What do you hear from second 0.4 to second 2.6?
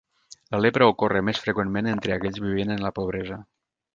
La lepra ocorre més freqüentment entre aquells